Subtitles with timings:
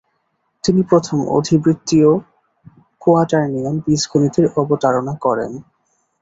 [0.63, 2.09] তিনি প্রথম অধিবৃত্তীয়
[3.01, 5.51] কোয়াটার্নিয়ন বীজগণিতের অবতারণা করেন।